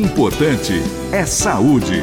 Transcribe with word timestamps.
importante 0.00 0.72
é 1.12 1.26
saúde. 1.26 2.02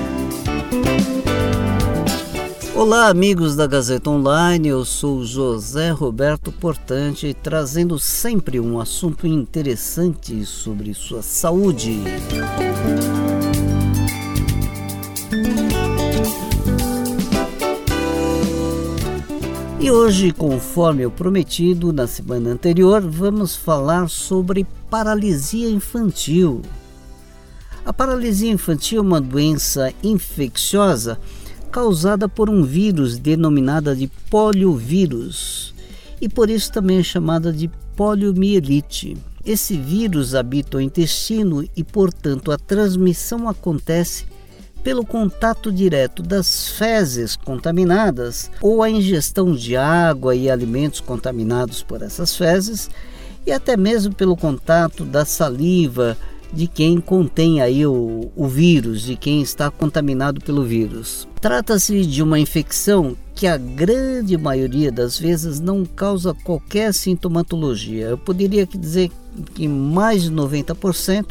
Olá, 2.75 3.07
amigos 3.07 3.55
da 3.55 3.65
Gazeta 3.65 4.11
Online. 4.11 4.67
Eu 4.67 4.85
sou 4.85 5.25
José 5.25 5.89
Roberto 5.89 6.51
Portante, 6.51 7.35
trazendo 7.41 7.97
sempre 7.97 8.59
um 8.59 8.79
assunto 8.79 9.25
interessante 9.25 10.45
sobre 10.45 10.93
sua 10.93 11.23
saúde. 11.23 12.03
E 19.79 19.89
hoje, 19.89 20.31
conforme 20.31 21.01
eu 21.03 21.09
prometido 21.09 21.91
na 21.91 22.05
semana 22.05 22.51
anterior, 22.51 23.01
vamos 23.01 23.55
falar 23.55 24.07
sobre 24.07 24.67
paralisia 24.87 25.69
infantil. 25.69 26.61
A 27.87 27.93
paralisia 27.93 28.51
infantil 28.51 28.97
é 28.97 29.01
uma 29.01 29.21
doença 29.21 29.93
infecciosa 30.03 31.17
causada 31.71 32.27
por 32.27 32.49
um 32.49 32.61
vírus 32.61 33.17
denominada 33.17 33.95
de 33.95 34.07
poliovírus 34.29 35.73
e 36.19 36.27
por 36.27 36.49
isso 36.49 36.69
também 36.69 36.97
é 36.97 37.03
chamada 37.03 37.53
de 37.53 37.69
poliomielite. 37.95 39.15
Esse 39.45 39.77
vírus 39.77 40.35
habita 40.35 40.75
o 40.75 40.81
intestino 40.81 41.65
e, 41.77 41.81
portanto, 41.81 42.51
a 42.51 42.57
transmissão 42.57 43.47
acontece 43.47 44.25
pelo 44.83 45.05
contato 45.05 45.71
direto 45.71 46.21
das 46.21 46.67
fezes 46.67 47.37
contaminadas 47.37 48.51
ou 48.61 48.83
a 48.83 48.89
ingestão 48.89 49.55
de 49.55 49.77
água 49.77 50.35
e 50.35 50.51
alimentos 50.51 50.99
contaminados 50.99 51.83
por 51.83 52.01
essas 52.01 52.35
fezes 52.35 52.89
e 53.45 53.51
até 53.53 53.77
mesmo 53.77 54.13
pelo 54.13 54.35
contato 54.35 55.05
da 55.05 55.23
saliva 55.23 56.17
de 56.51 56.67
quem 56.67 56.99
contém 56.99 57.61
aí 57.61 57.85
o, 57.85 58.31
o 58.35 58.47
vírus, 58.47 59.01
de 59.01 59.15
quem 59.15 59.41
está 59.41 59.69
contaminado 59.69 60.41
pelo 60.41 60.63
vírus. 60.63 61.27
Trata-se 61.41 62.05
de 62.05 62.23
uma 62.23 62.39
infecção 62.39 63.15
que 63.35 63.45
a 63.45 63.57
grande 63.57 64.35
maioria 64.37 64.91
das 64.91 65.17
vezes 65.17 65.59
não 65.59 65.85
causa 65.85 66.33
qualquer 66.43 66.93
sintomatologia. 66.93 68.07
Eu 68.07 68.17
poderia 68.17 68.65
dizer 68.65 69.11
que 69.53 69.67
mais 69.67 70.23
de 70.23 70.31
90% 70.31 71.27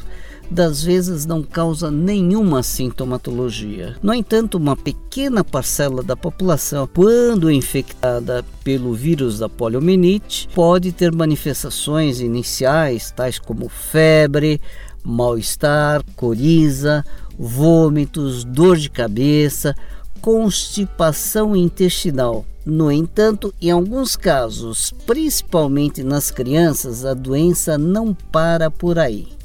das 0.50 0.82
vezes 0.82 1.26
não 1.26 1.42
causa 1.42 1.90
nenhuma 1.90 2.62
sintomatologia. 2.62 3.96
No 4.02 4.14
entanto, 4.14 4.56
uma 4.56 4.76
pequena 4.76 5.42
parcela 5.42 6.02
da 6.02 6.16
população, 6.16 6.88
quando 6.92 7.50
infectada 7.50 8.44
pelo 8.62 8.94
vírus 8.94 9.38
da 9.38 9.48
poliomielite, 9.48 10.48
pode 10.54 10.92
ter 10.92 11.12
manifestações 11.12 12.20
iniciais, 12.20 13.10
tais 13.10 13.38
como 13.38 13.68
febre, 13.68 14.60
mal-estar, 15.06 16.02
coriza, 16.16 17.04
vômitos, 17.38 18.42
dor 18.44 18.76
de 18.76 18.90
cabeça, 18.90 19.74
constipação 20.20 21.54
intestinal. 21.54 22.44
No 22.64 22.90
entanto, 22.90 23.54
em 23.62 23.70
alguns 23.70 24.16
casos, 24.16 24.92
principalmente 25.06 26.02
nas 26.02 26.32
crianças, 26.32 27.04
a 27.04 27.14
doença 27.14 27.78
não 27.78 28.12
para 28.12 28.68
por 28.70 28.98
aí 28.98 29.35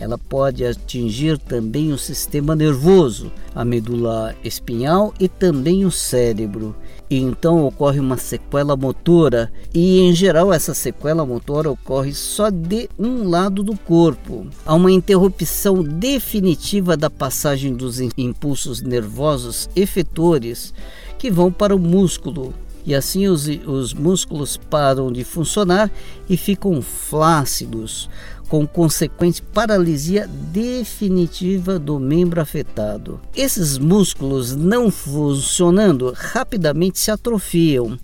ela 0.00 0.16
pode 0.16 0.64
atingir 0.64 1.36
também 1.36 1.92
o 1.92 1.98
sistema 1.98 2.56
nervoso, 2.56 3.30
a 3.54 3.66
medula 3.66 4.34
espinhal 4.42 5.12
e 5.20 5.28
também 5.28 5.84
o 5.84 5.90
cérebro. 5.90 6.74
E 7.10 7.18
então 7.18 7.66
ocorre 7.66 8.00
uma 8.00 8.16
sequela 8.16 8.74
motora, 8.74 9.52
e 9.74 10.00
em 10.00 10.14
geral 10.14 10.54
essa 10.54 10.72
sequela 10.72 11.26
motora 11.26 11.70
ocorre 11.70 12.14
só 12.14 12.48
de 12.48 12.88
um 12.98 13.28
lado 13.28 13.62
do 13.62 13.76
corpo. 13.76 14.46
Há 14.64 14.74
uma 14.74 14.90
interrupção 14.90 15.82
definitiva 15.82 16.96
da 16.96 17.10
passagem 17.10 17.74
dos 17.74 18.00
impulsos 18.16 18.80
nervosos 18.80 19.68
efetores 19.76 20.72
que 21.18 21.30
vão 21.30 21.52
para 21.52 21.76
o 21.76 21.78
músculo, 21.78 22.54
e 22.86 22.94
assim 22.94 23.28
os, 23.28 23.46
os 23.66 23.92
músculos 23.92 24.56
param 24.56 25.12
de 25.12 25.24
funcionar 25.24 25.90
e 26.26 26.38
ficam 26.38 26.80
flácidos 26.80 28.08
com 28.50 28.66
consequente 28.66 29.40
paralisia 29.40 30.28
definitiva 30.28 31.78
do 31.78 32.00
membro 32.00 32.40
afetado. 32.40 33.20
Esses 33.34 33.78
músculos 33.78 34.56
não 34.56 34.90
funcionando 34.90 36.12
rapidamente 36.14 36.98
se 36.98 37.12
atrofiam 37.12 37.96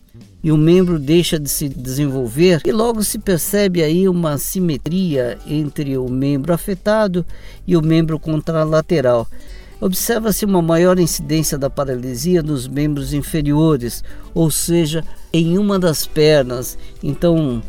e 0.45 0.53
o 0.53 0.57
membro 0.57 1.01
deixa 1.01 1.37
de 1.37 1.49
se 1.49 1.69
desenvolver 1.69 2.63
e 2.65 2.71
logo 2.71 3.03
se 3.03 3.19
percebe 3.19 3.83
aí 3.83 4.09
uma 4.09 4.39
simetria 4.39 5.37
entre 5.49 5.99
o 5.99 6.09
membro 6.09 6.55
afetado 6.55 7.27
e 7.67 7.77
o 7.77 7.83
membro 7.83 8.17
contralateral. 8.17 9.27
Observa-se 9.81 10.45
uma 10.45 10.63
maior 10.63 10.97
incidência 11.01 11.59
da 11.59 11.69
paralisia 11.69 12.41
nos 12.41 12.69
membros 12.69 13.13
inferiores, 13.13 14.05
ou 14.33 14.49
seja, 14.49 15.05
em 15.33 15.59
uma 15.59 15.77
das 15.77 16.07
pernas. 16.07 16.79
Então, 17.03 17.61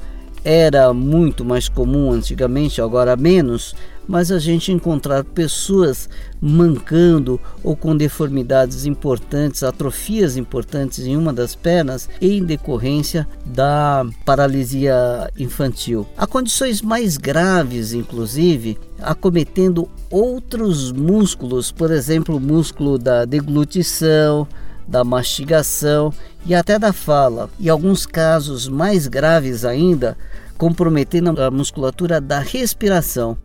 era 0.44 0.94
muito 0.94 1.44
mais 1.44 1.68
comum 1.68 2.12
antigamente, 2.12 2.81
agora 2.81 3.16
menos, 3.16 3.75
mas 4.08 4.31
a 4.31 4.40
gente 4.40 4.72
encontrar 4.72 5.24
pessoas 5.24 6.09
mancando 6.40 7.40
ou 7.64 7.75
com 7.75 7.96
deformidades 7.96 8.86
importantes, 8.86 9.64
atrofias 9.64 10.38
importantes 10.38 11.06
em 11.06 11.18
uma 11.18 11.34
das 11.34 11.56
pernas 11.56 12.09
em 12.22 12.44
decorrência 12.44 13.28
da 13.46 14.06
paralisia 14.24 15.30
infantil. 15.38 16.08
Há 16.18 16.25
condições 16.25 16.81
mais 16.81 17.18
graves, 17.18 17.92
inclusive, 17.92 18.78
acometendo 19.02 19.90
outros 20.09 20.92
músculos, 20.92 21.72
por 21.72 21.92
exemplo, 21.92 22.38
o 22.38 22.40
músculo 22.40 22.98
da 22.98 23.25
deglutição, 23.25 24.48
da 24.88 25.03
mastigação 25.03 26.14
e 26.46 26.56
até 26.56 26.80
da 26.80 26.94
fala, 26.94 27.50
e 27.59 27.70
alguns 27.70 28.06
casos 28.06 28.68
mais 28.68 29.08
graves 29.08 29.66
ainda, 29.66 30.18
comprometendo 30.58 31.40
a 31.42 31.52
musculatura 31.52 32.22
da 32.22 32.40
respiração. 32.40 33.38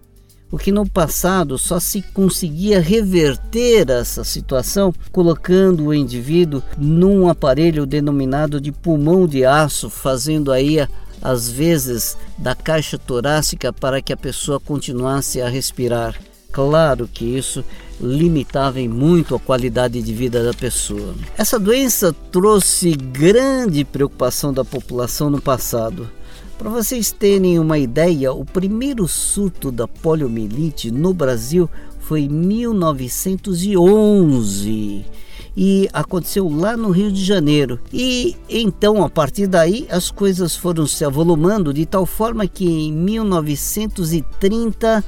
O 0.51 0.59
que 0.59 0.71
no 0.71 0.87
passado 0.87 1.59
só 1.59 1.81
se 1.81 2.03
conseguia 2.03 2.79
reverter 2.79 3.89
essa 3.89 4.23
situação 4.23 4.93
colocando 5.11 5.87
o 5.87 5.95
indivíduo 5.95 6.63
num 6.77 7.27
aparelho 7.29 7.87
denominado 7.87 8.61
de 8.61 8.71
pulmão 8.71 9.27
de 9.27 9.47
aço, 9.47 9.89
fazendo 9.89 10.53
aí 10.53 10.87
às 11.23 11.49
vezes 11.49 12.19
da 12.37 12.55
caixa 12.55 12.99
torácica 12.99 13.73
para 13.73 14.03
que 14.03 14.13
a 14.13 14.17
pessoa 14.17 14.61
continuasse 14.61 15.41
a 15.41 15.49
respirar. 15.49 16.21
Claro 16.53 17.09
que 17.13 17.25
isso 17.25 17.65
limitava 18.01 18.81
em 18.81 18.89
muito 18.89 19.35
a 19.35 19.41
qualidade 19.41 20.01
de 20.03 20.13
vida 20.13 20.45
da 20.45 20.53
pessoa. 20.53 21.15
Essa 21.37 21.59
doença 21.59 22.15
trouxe 22.31 22.93
grande 22.93 23.85
preocupação 23.85 24.53
da 24.53 24.65
população 24.65 25.31
no 25.31 25.41
passado. 25.41 26.11
Para 26.59 26.69
vocês 26.69 27.11
terem 27.11 27.59
uma 27.59 27.79
ideia, 27.79 28.31
o 28.33 28.45
primeiro 28.45 29.09
surto 29.09 29.73
da 29.73 29.89
poliomielite 29.89 30.91
no 30.91 31.15
Brasil 31.15 31.71
foi 32.01 32.23
em 32.23 32.29
1911 32.29 35.07
e 35.57 35.89
aconteceu 35.93 36.49
lá 36.49 36.77
no 36.77 36.91
Rio 36.91 37.13
de 37.13 37.25
Janeiro. 37.25 37.79
E 37.93 38.37
então, 38.49 39.05
a 39.05 39.11
partir 39.11 39.47
daí, 39.47 39.87
as 39.91 40.11
coisas 40.11 40.57
foram 40.57 40.87
se 40.87 41.05
avolumando 41.05 41.73
de 41.73 41.87
tal 41.87 42.05
forma 42.07 42.47
que 42.47 42.65
em 42.65 42.93
1930 42.93 45.05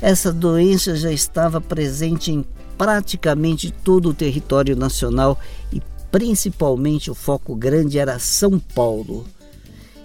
essa 0.00 0.32
doença 0.32 0.94
já 0.96 1.10
estava 1.10 1.60
presente 1.60 2.30
em 2.30 2.44
praticamente 2.76 3.70
todo 3.70 4.10
o 4.10 4.14
território 4.14 4.76
nacional 4.76 5.38
e 5.72 5.82
principalmente 6.10 7.10
o 7.10 7.14
foco 7.14 7.54
grande 7.54 7.98
era 7.98 8.18
São 8.18 8.58
Paulo. 8.58 9.26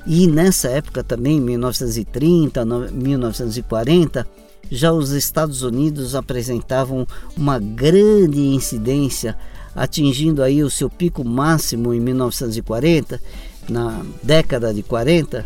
E 0.05 0.27
nessa 0.27 0.67
época 0.69 1.03
também, 1.03 1.39
1930, 1.39 2.65
1940, 2.91 4.27
já 4.69 4.91
os 4.91 5.11
Estados 5.11 5.61
Unidos 5.61 6.15
apresentavam 6.15 7.07
uma 7.37 7.59
grande 7.59 8.39
incidência, 8.39 9.37
atingindo 9.75 10.41
aí 10.43 10.63
o 10.63 10.69
seu 10.69 10.89
pico 10.89 11.23
máximo 11.23 11.93
em 11.93 11.99
1940, 11.99 13.21
na 13.69 14.03
década 14.21 14.73
de 14.73 14.83
40, 14.83 15.45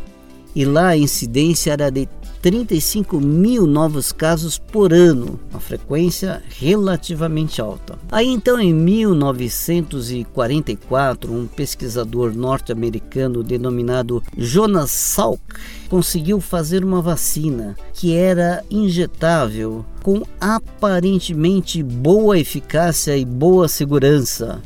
e 0.56 0.66
lá 0.66 0.88
a 0.88 0.98
incidência 0.98 1.72
era 1.72 1.92
de 1.92 2.07
35 2.42 3.19
mil 3.19 3.68
novos 3.68 4.12
casos 4.12 4.57
por 4.57 4.92
ano, 4.94 5.39
uma 5.50 5.60
frequência 5.60 6.42
relativamente 6.50 7.62
alta. 7.62 7.98
Aí 8.12 8.28
então, 8.28 8.60
em 8.60 8.74
1944, 8.74 11.31
um 11.34 11.48
pesquisador 11.48 12.34
norte-americano 12.34 13.44
denominado 13.44 14.24
Jonas 14.38 14.92
Salk 14.92 15.42
conseguiu 15.89 16.42
fazer 16.42 16.84
uma 16.84 17.01
vacina 17.01 17.78
que 17.94 18.13
era 18.16 18.63
injetável 18.69 19.86
com 20.04 20.22
aparentemente 20.39 21.81
boa 21.84 22.39
eficácia 22.39 23.18
e 23.18 23.25
boa 23.25 23.68
segurança 23.68 24.62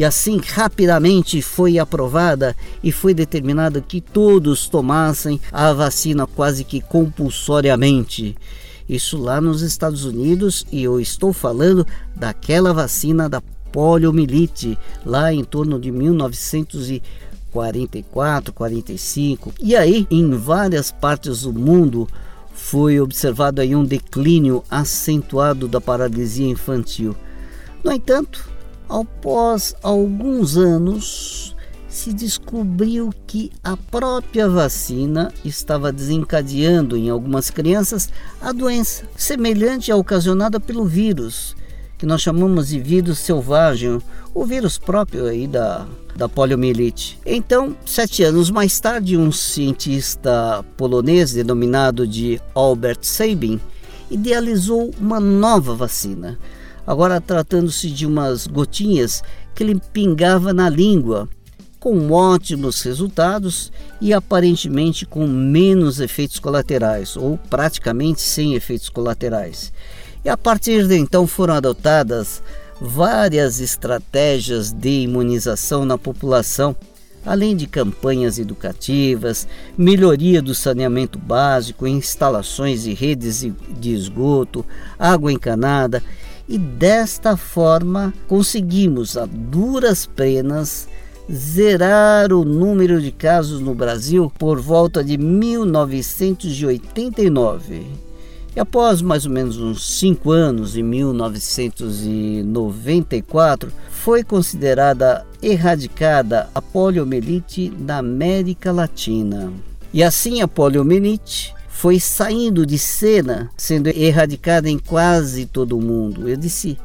e 0.00 0.04
assim 0.04 0.38
rapidamente 0.38 1.42
foi 1.42 1.78
aprovada 1.78 2.56
e 2.82 2.90
foi 2.90 3.12
determinado 3.12 3.82
que 3.82 4.00
todos 4.00 4.66
tomassem 4.66 5.38
a 5.52 5.74
vacina 5.74 6.26
quase 6.26 6.64
que 6.64 6.80
compulsoriamente. 6.80 8.34
Isso 8.88 9.18
lá 9.18 9.42
nos 9.42 9.60
Estados 9.60 10.06
Unidos 10.06 10.64
e 10.72 10.82
eu 10.82 10.98
estou 10.98 11.34
falando 11.34 11.86
daquela 12.16 12.72
vacina 12.72 13.28
da 13.28 13.42
poliomielite, 13.70 14.78
lá 15.04 15.34
em 15.34 15.44
torno 15.44 15.78
de 15.78 15.92
1944, 15.92 18.54
45. 18.54 19.52
E 19.60 19.76
aí, 19.76 20.06
em 20.10 20.30
várias 20.30 20.90
partes 20.90 21.42
do 21.42 21.52
mundo, 21.52 22.08
foi 22.54 22.98
observado 22.98 23.60
aí 23.60 23.76
um 23.76 23.84
declínio 23.84 24.64
acentuado 24.70 25.68
da 25.68 25.78
paralisia 25.78 26.48
infantil. 26.48 27.14
No 27.84 27.92
entanto, 27.92 28.48
após 28.90 29.74
alguns 29.82 30.56
anos, 30.56 31.54
se 31.88 32.12
descobriu 32.12 33.10
que 33.26 33.50
a 33.62 33.76
própria 33.76 34.48
vacina 34.48 35.32
estava 35.44 35.92
desencadeando 35.92 36.96
em 36.96 37.08
algumas 37.08 37.50
crianças 37.50 38.10
a 38.40 38.52
doença 38.52 39.04
semelhante 39.16 39.90
à 39.92 39.96
ocasionada 39.96 40.58
pelo 40.58 40.84
vírus, 40.84 41.56
que 41.98 42.06
nós 42.06 42.20
chamamos 42.20 42.68
de 42.68 42.80
vírus 42.80 43.18
selvagem, 43.18 44.00
o 44.34 44.44
vírus 44.44 44.78
próprio 44.78 45.26
aí 45.26 45.46
da, 45.46 45.86
da 46.16 46.28
poliomielite. 46.28 47.18
Então, 47.26 47.76
sete 47.84 48.22
anos 48.22 48.50
mais 48.50 48.78
tarde, 48.80 49.16
um 49.16 49.30
cientista 49.30 50.64
polonês 50.76 51.32
denominado 51.32 52.06
de 52.06 52.40
Albert 52.54 53.00
Sabin 53.02 53.60
idealizou 54.10 54.90
uma 54.98 55.20
nova 55.20 55.74
vacina. 55.74 56.38
Agora 56.90 57.20
tratando-se 57.20 57.88
de 57.88 58.04
umas 58.04 58.48
gotinhas 58.48 59.22
que 59.54 59.62
ele 59.62 59.80
pingava 59.92 60.52
na 60.52 60.68
língua 60.68 61.28
com 61.78 62.10
ótimos 62.10 62.82
resultados 62.82 63.70
e 64.00 64.12
aparentemente 64.12 65.06
com 65.06 65.24
menos 65.24 66.00
efeitos 66.00 66.40
colaterais, 66.40 67.16
ou 67.16 67.38
praticamente 67.48 68.20
sem 68.20 68.54
efeitos 68.54 68.88
colaterais. 68.88 69.72
E 70.24 70.28
a 70.28 70.36
partir 70.36 70.88
de 70.88 70.96
então 70.96 71.28
foram 71.28 71.54
adotadas 71.54 72.42
várias 72.80 73.60
estratégias 73.60 74.72
de 74.72 75.02
imunização 75.02 75.84
na 75.84 75.96
população, 75.96 76.74
além 77.24 77.54
de 77.54 77.68
campanhas 77.68 78.36
educativas, 78.36 79.46
melhoria 79.78 80.42
do 80.42 80.56
saneamento 80.56 81.20
básico, 81.20 81.86
instalações 81.86 82.82
de 82.82 82.94
redes 82.94 83.46
de 83.78 83.94
esgoto, 83.94 84.66
água 84.98 85.32
encanada, 85.32 86.02
e 86.50 86.58
desta 86.58 87.36
forma 87.36 88.12
conseguimos 88.26 89.16
a 89.16 89.24
duras 89.24 90.04
penas 90.04 90.88
zerar 91.32 92.32
o 92.32 92.44
número 92.44 93.00
de 93.00 93.12
casos 93.12 93.60
no 93.60 93.72
Brasil 93.72 94.32
por 94.36 94.60
volta 94.60 95.04
de 95.04 95.16
1989. 95.16 97.86
E 98.56 98.58
após 98.58 99.00
mais 99.00 99.24
ou 99.24 99.30
menos 99.30 99.58
uns 99.58 99.96
cinco 99.96 100.32
anos, 100.32 100.76
em 100.76 100.82
1994, 100.82 103.72
foi 103.88 104.24
considerada 104.24 105.24
erradicada 105.40 106.50
a 106.52 106.60
poliomielite 106.60 107.72
na 107.78 107.98
América 107.98 108.72
Latina. 108.72 109.52
E 109.94 110.02
assim 110.02 110.42
a 110.42 110.48
poliomielite 110.48 111.54
foi 111.80 111.98
saindo 111.98 112.66
de 112.66 112.78
cena, 112.78 113.48
sendo 113.56 113.88
erradicada 113.88 114.68
em 114.68 114.78
quase 114.78 115.46
todo 115.46 115.78
o 115.78 115.80
mundo. 115.80 116.28
Eu 116.28 116.36
disse 116.36 116.76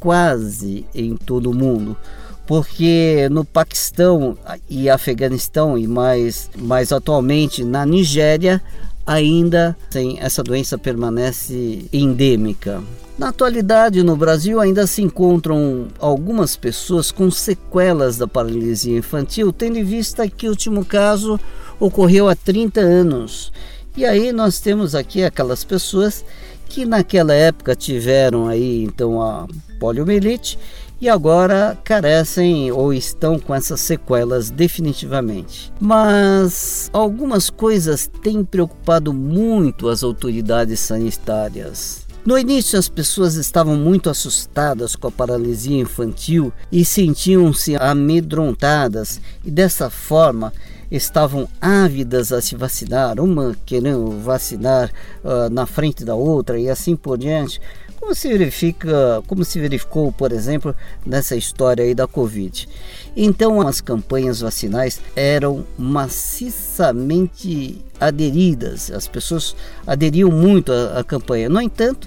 quase 0.00 0.84
em 0.92 1.16
todo 1.16 1.52
o 1.52 1.54
mundo, 1.54 1.96
porque 2.44 3.28
no 3.30 3.44
Paquistão 3.44 4.36
e 4.68 4.90
Afeganistão 4.90 5.78
e 5.78 5.86
mais, 5.86 6.50
mais 6.58 6.90
atualmente 6.90 7.62
na 7.62 7.86
Nigéria 7.86 8.60
ainda 9.06 9.76
sem 9.88 10.18
essa 10.18 10.42
doença 10.42 10.76
permanece 10.76 11.86
endêmica. 11.92 12.82
Na 13.16 13.28
atualidade, 13.28 14.02
no 14.02 14.16
Brasil 14.16 14.60
ainda 14.60 14.84
se 14.88 15.00
encontram 15.00 15.86
algumas 16.00 16.56
pessoas 16.56 17.12
com 17.12 17.30
sequelas 17.30 18.18
da 18.18 18.26
paralisia 18.26 18.98
infantil, 18.98 19.52
tendo 19.52 19.78
em 19.78 19.84
vista 19.84 20.28
que 20.28 20.48
o 20.48 20.50
último 20.50 20.84
caso 20.84 21.38
ocorreu 21.78 22.28
há 22.28 22.34
30 22.34 22.80
anos. 22.80 23.52
E 23.96 24.04
aí 24.04 24.32
nós 24.32 24.58
temos 24.58 24.94
aqui 24.94 25.22
aquelas 25.22 25.62
pessoas 25.62 26.24
que 26.68 26.84
naquela 26.84 27.32
época 27.32 27.76
tiveram 27.76 28.48
aí 28.48 28.82
então 28.82 29.22
a 29.22 29.46
poliomielite 29.78 30.58
e 31.00 31.08
agora 31.08 31.78
carecem 31.84 32.72
ou 32.72 32.92
estão 32.92 33.38
com 33.38 33.54
essas 33.54 33.80
sequelas 33.80 34.50
definitivamente. 34.50 35.72
Mas 35.78 36.90
algumas 36.92 37.50
coisas 37.50 38.10
têm 38.22 38.44
preocupado 38.44 39.12
muito 39.12 39.88
as 39.88 40.02
autoridades 40.02 40.80
sanitárias. 40.80 42.04
No 42.24 42.38
início, 42.38 42.78
as 42.78 42.88
pessoas 42.88 43.34
estavam 43.34 43.76
muito 43.76 44.08
assustadas 44.08 44.96
com 44.96 45.08
a 45.08 45.12
paralisia 45.12 45.78
infantil 45.78 46.50
e 46.72 46.82
sentiam-se 46.82 47.76
amedrontadas, 47.76 49.20
e 49.44 49.50
dessa 49.50 49.90
forma 49.90 50.50
estavam 50.90 51.48
ávidas 51.60 52.32
a 52.32 52.40
se 52.40 52.56
vacinar, 52.56 53.20
uma 53.20 53.56
querendo 53.64 54.10
vacinar 54.20 54.90
uh, 55.24 55.48
na 55.50 55.66
frente 55.66 56.04
da 56.04 56.14
outra 56.14 56.58
e 56.58 56.68
assim 56.68 56.96
por 56.96 57.18
diante 57.18 57.60
como 58.04 58.14
se 58.14 58.28
verifica, 58.28 59.22
como 59.26 59.42
se 59.46 59.58
verificou, 59.58 60.12
por 60.12 60.30
exemplo, 60.30 60.76
nessa 61.06 61.34
história 61.36 61.82
aí 61.82 61.94
da 61.94 62.06
Covid. 62.06 62.68
Então, 63.16 63.66
as 63.66 63.80
campanhas 63.80 64.42
vacinais 64.42 65.00
eram 65.16 65.64
maciçamente 65.78 67.82
aderidas, 67.98 68.90
as 68.90 69.08
pessoas 69.08 69.56
aderiam 69.86 70.30
muito 70.30 70.70
à, 70.70 70.98
à 70.98 71.04
campanha. 71.04 71.48
No 71.48 71.62
entanto, 71.62 72.06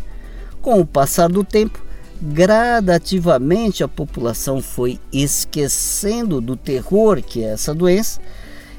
com 0.61 0.79
o 0.79 0.85
passar 0.85 1.29
do 1.29 1.43
tempo, 1.43 1.83
gradativamente 2.21 3.83
a 3.83 3.87
população 3.87 4.61
foi 4.61 4.99
esquecendo 5.11 6.39
do 6.39 6.55
terror 6.55 7.23
que 7.23 7.43
é 7.43 7.53
essa 7.53 7.73
doença 7.73 8.21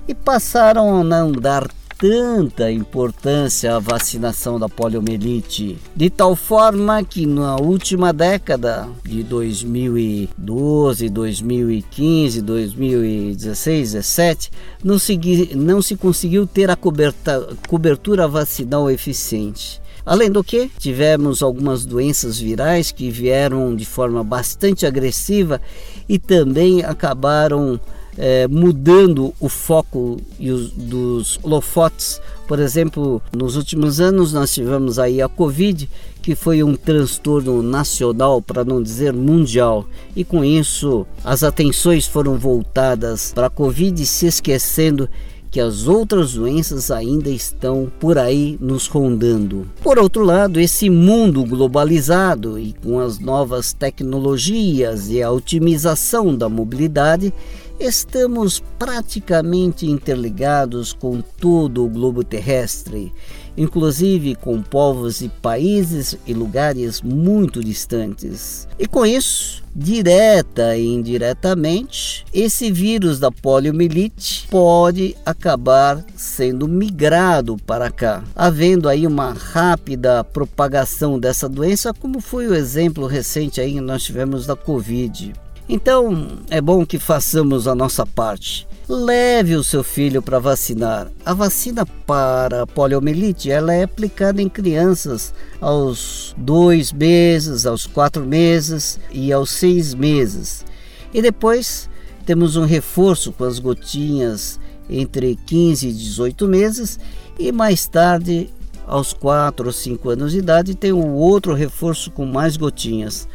e 0.09 0.15
passaram 0.15 1.01
a 1.01 1.05
não 1.05 1.31
dar 1.31 1.69
tanta 1.99 2.71
importância 2.71 3.75
a 3.75 3.81
vacinação 3.81 4.59
da 4.59 4.69
poliomielite, 4.69 5.77
de 5.95 6.09
tal 6.09 6.37
forma 6.37 7.03
que 7.03 7.27
na 7.27 7.57
última 7.57 8.13
década 8.13 8.89
de 9.05 9.25
2012, 9.25 11.09
2015, 11.09 12.41
2016, 12.41 13.93
17, 13.93 14.51
não 14.83 14.99
se, 14.99 15.19
não 15.57 15.83
se 15.83 15.97
conseguiu 15.97 16.47
ter 16.47 16.71
a 16.71 16.77
coberta, 16.77 17.49
cobertura 17.67 18.29
vacinal 18.29 18.89
eficiente. 18.89 19.81
Além 20.07 20.31
do 20.31 20.43
que, 20.43 20.71
tivemos 20.79 21.43
algumas 21.43 21.85
doenças 21.85 22.39
virais 22.39 22.93
que 22.93 23.11
vieram 23.11 23.75
de 23.75 23.85
forma 23.85 24.25
bastante 24.25 24.87
agressiva 24.87 25.61
e 26.09 26.19
também 26.19 26.83
acabaram 26.83 27.79
é, 28.19 28.49
mudando 28.49 29.33
o 29.39 29.49
foco 29.49 30.19
os, 30.41 30.71
dos 30.73 31.39
holofotes. 31.43 32.21
Por 32.49 32.59
exemplo, 32.59 33.23
nos 33.33 33.57
últimos 33.57 34.01
anos 34.01 34.33
nós 34.33 34.53
tivemos 34.53 34.99
aí 34.99 35.23
a 35.23 35.29
Covid, 35.29 35.89
que 36.21 36.35
foi 36.35 36.63
um 36.63 36.75
transtorno 36.75 37.63
nacional, 37.63 38.43
para 38.43 38.65
não 38.65 38.83
dizer 38.83 39.13
mundial, 39.13 39.87
e 40.17 40.25
com 40.25 40.45
isso 40.45 41.07
as 41.25 41.43
atenções 41.43 42.07
foram 42.07 42.37
voltadas 42.37 43.33
para 43.33 43.47
a 43.47 43.51
Covid, 43.51 44.05
se 44.05 44.27
esquecendo 44.27 45.09
que 45.51 45.61
as 45.61 45.87
outras 45.87 46.35
doenças 46.35 46.91
ainda 46.91 47.31
estão 47.31 47.91
por 47.99 48.19
aí 48.19 48.59
nos 48.61 48.87
rondando. 48.87 49.67
Por 49.83 49.99
outro 49.99 50.23
lado, 50.23 50.61
esse 50.61 50.91
mundo 50.91 51.45
globalizado 51.45 52.59
e 52.59 52.73
com 52.73 52.99
as 53.01 53.19
novas 53.19 53.73
tecnologias 53.73 55.09
e 55.09 55.23
a 55.23 55.31
otimização 55.31 56.37
da 56.37 56.49
mobilidade, 56.49 57.33
estamos 57.81 58.63
praticamente 58.79 59.87
interligados 59.87 60.93
com 60.93 61.21
todo 61.21 61.85
o 61.85 61.89
globo 61.89 62.25
terrestre, 62.25 63.13
inclusive 63.59 64.37
com 64.37 64.63
povos 64.63 65.21
e 65.21 65.29
países 65.29 66.17
e 66.25 66.33
lugares 66.33 67.03
muito 67.03 67.63
distantes. 67.63 68.69
E 68.79 68.87
com 68.87 69.05
isso, 69.05 69.65
direta 69.75 70.77
e 70.77 70.87
indiretamente, 70.87 72.25
esse 72.33 72.71
vírus 72.71 73.19
da 73.19 73.33
poliomielite 73.33 74.47
pode 74.49 75.17
acabar 75.27 76.05
sendo 76.15 76.69
migrado 76.69 77.57
para 77.67 77.91
cá, 77.91 78.23
havendo 78.35 78.89
aí 78.89 79.07
uma 79.07 79.33
rápida 79.33 80.23
propagação 80.23 81.19
dessa 81.19 81.49
doença, 81.49 81.93
como 81.93 82.21
foi 82.21 82.47
o 82.47 82.55
exemplo 82.55 83.07
recente 83.07 83.61
aí 83.61 83.73
que 83.73 83.81
nós 83.81 84.05
tivemos 84.05 84.47
da 84.47 84.55
Covid. 84.55 85.33
Então 85.69 86.39
é 86.49 86.61
bom 86.61 86.87
que 86.87 86.99
façamos 86.99 87.67
a 87.67 87.75
nossa 87.75 88.07
parte. 88.07 88.67
Leve 88.89 89.55
o 89.55 89.63
seu 89.63 89.85
filho 89.85 90.23
para 90.23 90.39
vacinar. 90.39 91.09
A 91.23 91.35
vacina 91.35 91.85
para 92.07 92.63
a 92.63 92.67
poliomielite 92.67 93.51
ela 93.51 93.75
é 93.75 93.83
aplicada 93.83 94.41
em 94.41 94.49
crianças 94.49 95.35
aos 95.61 96.35
dois 96.39 96.91
meses, 96.91 97.67
aos 97.67 97.87
quatro 97.87 98.25
meses 98.25 98.99
e 99.13 99.31
aos 99.31 99.51
seis 99.51 99.93
meses. 99.93 100.65
E 101.13 101.21
depois 101.21 101.91
temos 102.25 102.57
um 102.57 102.65
reforço 102.65 103.31
com 103.31 103.45
as 103.45 103.59
gotinhas 103.59 104.59
entre 104.89 105.37
15 105.45 105.89
e 105.89 105.93
18 105.93 106.49
meses 106.49 106.99
e 107.39 107.53
mais 107.53 107.87
tarde 107.87 108.51
Aos 108.87 109.13
4 109.13 109.67
ou 109.67 109.73
5 109.73 110.09
anos 110.09 110.33
de 110.33 110.39
idade, 110.39 110.75
tem 110.75 110.93
o 110.93 111.13
outro 111.13 111.53
reforço 111.53 112.11
com 112.11 112.25
mais 112.25 112.57
gotinhas. 112.57 113.29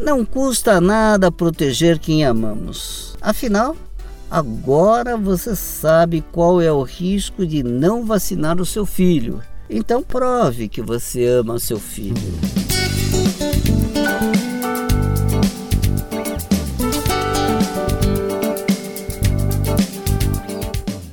Não 0.00 0.24
custa 0.24 0.80
nada 0.80 1.30
proteger 1.30 2.00
quem 2.00 2.24
amamos. 2.24 3.14
Afinal, 3.20 3.76
agora 4.32 5.14
você 5.14 5.54
sabe 5.54 6.24
qual 6.32 6.58
é 6.58 6.72
o 6.72 6.82
risco 6.82 7.46
de 7.46 7.62
não 7.62 8.06
vacinar 8.06 8.58
o 8.58 8.64
seu 8.64 8.86
filho. 8.86 9.42
Então 9.68 10.02
prove 10.02 10.68
que 10.68 10.80
você 10.80 11.26
ama 11.26 11.58
seu 11.58 11.78
filho. 11.78 12.16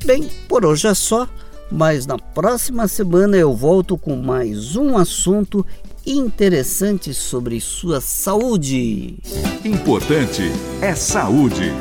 Bem, 0.05 0.29
por 0.47 0.65
hoje 0.65 0.87
é 0.87 0.93
só, 0.93 1.27
mas 1.69 2.07
na 2.07 2.17
próxima 2.17 2.87
semana 2.87 3.35
eu 3.35 3.53
volto 3.53 3.97
com 3.97 4.15
mais 4.15 4.77
um 4.77 4.97
assunto 4.97 5.65
interessante 6.05 7.13
sobre 7.13 7.59
sua 7.59 7.99
saúde. 7.99 9.17
Importante 9.65 10.43
é 10.81 10.95
saúde. 10.95 11.73